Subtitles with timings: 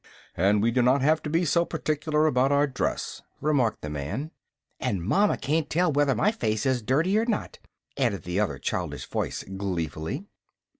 [0.35, 4.31] "And we do not have to be so particular about our dress," remarked the man.
[4.79, 7.59] "And mama can't tell whether my face is dirty or not!"
[7.97, 10.25] added the other childish voice, gleefully.